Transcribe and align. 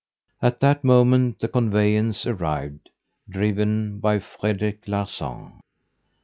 At 0.41 0.61
that 0.61 0.83
moment 0.83 1.37
the 1.41 1.47
conveyance 1.47 2.25
arrived, 2.25 2.89
driven 3.29 3.99
by 3.99 4.17
Frederic 4.17 4.87
Larsan. 4.87 5.59